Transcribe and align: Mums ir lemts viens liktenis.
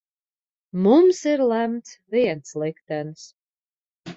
Mums 0.85 1.19
ir 1.33 1.43
lemts 1.51 1.93
viens 2.17 2.57
liktenis. 2.65 3.23